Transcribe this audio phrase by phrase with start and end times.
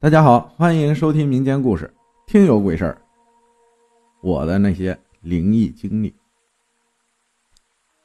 [0.00, 1.92] 大家好，欢迎收听民间故事，
[2.24, 3.02] 听有鬼事儿。
[4.20, 6.14] 我的那些灵异经历。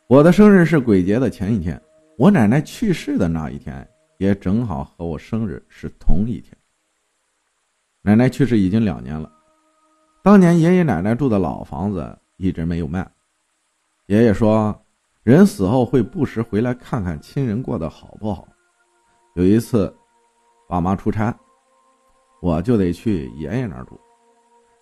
[0.08, 1.80] 我的生日是鬼节的前一天，
[2.18, 3.88] 我奶奶去世的那一天
[4.18, 6.58] 也正好和我生日是同一天。
[8.02, 9.32] 奶奶去世已经两年了，
[10.24, 13.08] 当年爷爷奶奶住的老房子一直没有卖。
[14.08, 14.76] 爷爷说，
[15.22, 18.48] 人死后会不时回来看看亲人过得好不好。
[19.36, 19.96] 有一次，
[20.68, 21.32] 爸妈出差。
[22.44, 23.98] 我就得去爷爷那儿住，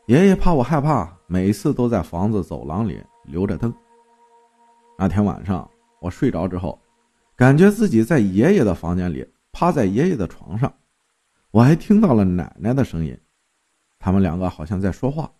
[0.08, 3.72] 爷爷怕我害怕，每次都在房子走廊里留着灯。
[4.98, 5.70] 那天晚上
[6.00, 6.82] 我睡着之后，
[7.36, 10.74] 感觉自己在爷爷的房间里，趴在爷爷的床上，
[11.52, 13.16] 我还听到了奶奶的声音，
[14.00, 15.32] 他们两个好像在说话。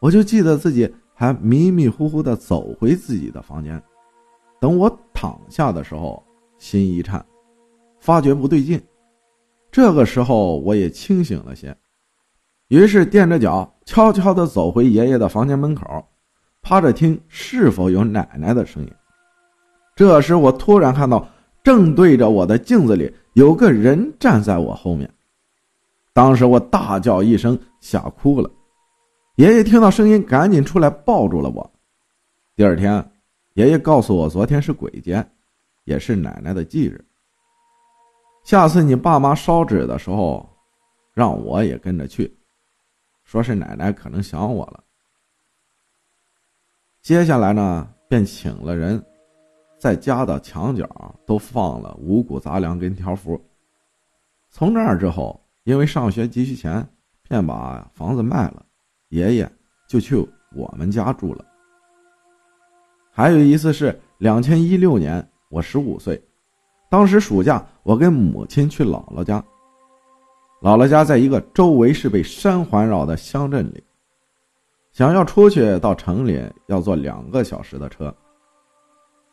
[0.00, 3.78] 我就记得自己还迷迷糊糊的走回自己的房间，
[4.58, 6.24] 等我躺下的时候，
[6.56, 7.22] 心一颤，
[8.00, 8.82] 发觉不对劲。
[9.74, 11.76] 这个时候我也清醒了些，
[12.68, 15.84] 于是垫着脚悄悄地走回爷爷的房间门口，
[16.62, 18.92] 趴着听是否有奶奶的声音。
[19.96, 21.28] 这时我突然看到
[21.64, 25.12] 正对着我的镜子里有个人站在我后面，
[26.12, 28.48] 当时我大叫一声，吓哭了。
[29.34, 31.68] 爷爷听到声音，赶紧出来抱住了我。
[32.54, 33.04] 第二天，
[33.54, 35.26] 爷爷告诉我，昨天是鬼节，
[35.82, 37.04] 也是奶奶的忌日。
[38.44, 40.46] 下次你爸妈烧纸的时候，
[41.14, 42.30] 让我也跟着去，
[43.24, 44.84] 说是奶奶可能想我了。
[47.00, 49.02] 接下来呢，便请了人，
[49.78, 50.86] 在家的墙角
[51.24, 53.42] 都放了五谷杂粮跟条幅。
[54.50, 56.86] 从那儿之后，因为上学急需钱，
[57.26, 58.64] 便把房子卖了，
[59.08, 59.50] 爷爷
[59.88, 60.16] 就去
[60.54, 61.42] 我们家住了。
[63.10, 66.22] 还有一次是两千一六年，我十五岁。
[66.94, 69.44] 当时暑假，我跟母亲去姥姥家。
[70.62, 73.82] 姥姥家在一个周围是被山环绕的乡镇里，
[74.92, 78.14] 想要出去到城里要坐两个小时的车。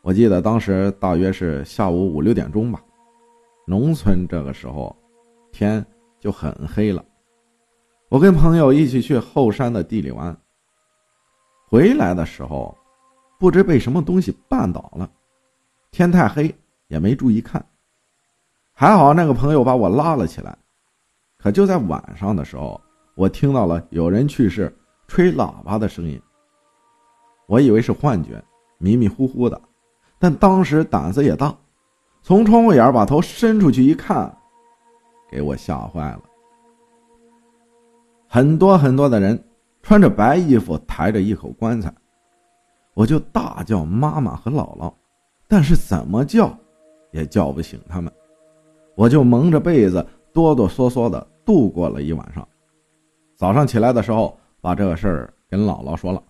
[0.02, 2.82] 我记得当时大约是下午五六点钟吧。
[3.68, 4.96] 农村这个时候，
[5.52, 5.86] 天
[6.20, 7.06] 就很黑了。
[8.10, 10.36] 我跟朋友一起去后山的地里玩。
[11.70, 12.76] 回来的时候，
[13.40, 15.08] 不知被什么东西绊倒了，
[15.92, 16.52] 天太黑。
[16.92, 17.66] 也没注意看，
[18.74, 20.58] 还好那个朋友把我拉了起来。
[21.38, 22.80] 可就在晚上的时候，
[23.16, 26.22] 我听到了有人去世吹喇叭的声音。
[27.48, 28.44] 我以为是幻觉，
[28.78, 29.60] 迷迷糊糊的，
[30.20, 31.56] 但当时胆子也大，
[32.22, 34.30] 从窗户眼把头伸出去一看，
[35.30, 36.24] 给我吓坏了。
[38.28, 39.42] 很多很多的人
[39.82, 41.94] 穿着白衣服，抬着一口棺材，
[42.94, 44.94] 我就大叫妈妈和姥姥，
[45.48, 46.54] 但是怎么叫？
[47.12, 48.12] 也叫不醒他们，
[48.96, 52.48] 我就蒙着被子哆哆嗦嗦的度过了一晚上。
[53.36, 56.22] 早上起来的时候，把这个事儿跟姥姥说了。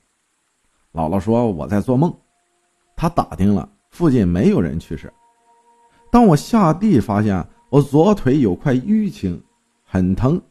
[0.94, 2.14] 姥姥说我在做梦，
[2.96, 5.12] 她打听了，附近没有人去世。
[6.12, 9.42] 当我下地发现我左腿有块淤青，
[9.84, 10.42] 很疼。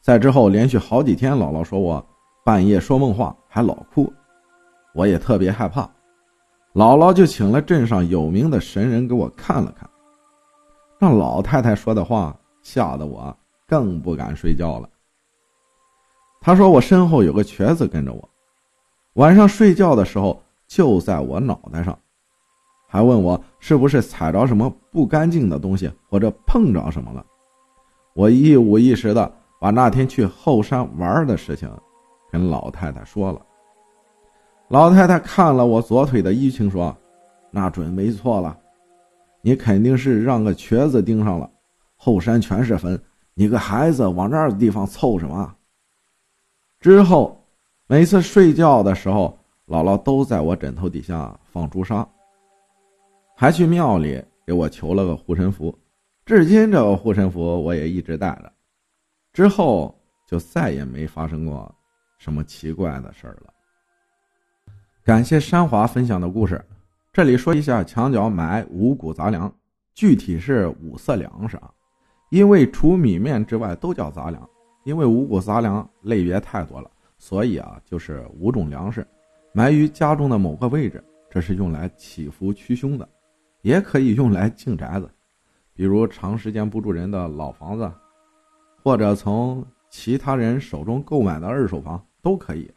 [0.00, 2.04] 在之后连续好几天，姥姥说我
[2.44, 4.12] 半夜说梦话，还老哭，
[4.94, 5.88] 我也特别害怕。
[6.76, 9.88] 姥姥就请了镇上有名的神人给我看了看，
[10.98, 13.34] 让老太太说的话吓得我
[13.66, 14.86] 更不敢睡觉了。
[16.38, 18.28] 她说我身后有个瘸子跟着我，
[19.14, 21.98] 晚上睡觉的时候就在我脑袋上，
[22.86, 27.24] 还问我是不是踩着什么不干净的东西或者碰着什么了。
[28.12, 31.70] 我一五一十的把那天去后山玩的事情
[32.30, 33.40] 跟老太太说了。
[34.68, 36.96] 老太太看了我左腿的淤青，说
[37.52, 38.58] ：“那准没错了，
[39.40, 41.48] 你肯定是让个瘸子盯上了。
[41.94, 43.00] 后山全是坟，
[43.34, 45.54] 你个孩子往这儿地方凑什么？”
[46.80, 47.40] 之后，
[47.86, 49.38] 每次睡觉的时候，
[49.68, 52.06] 姥姥都在我枕头底下放朱砂，
[53.36, 55.72] 还去庙里给我求了个护身符，
[56.24, 58.52] 至今这个护身符我也一直带着。
[59.32, 59.96] 之后
[60.26, 61.72] 就再也没发生过
[62.18, 63.52] 什么奇怪的事儿了。
[65.06, 66.60] 感谢山华分享的故事。
[67.12, 69.54] 这里说一下墙角买五谷杂粮，
[69.94, 71.70] 具体是五色粮食啊。
[72.28, 74.50] 因为除米面之外都叫杂粮，
[74.82, 79.06] 因为五谷杂粮类别太多了，所以啊就是五种粮食，
[79.52, 81.00] 埋于家中的某个位置。
[81.30, 83.08] 这是用来祈福驱凶的，
[83.62, 85.08] 也可以用来敬宅子，
[85.72, 87.88] 比如长时间不住人的老房子，
[88.82, 92.68] 或者从其他人手中购买的二手房都可以。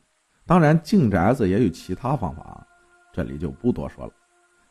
[0.50, 2.66] 当然，进宅子也有其他方法，
[3.14, 4.12] 这里就不多说了。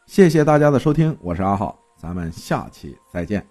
[0.06, 3.46] 谢谢大家的收听，我是阿浩，咱们下期再见。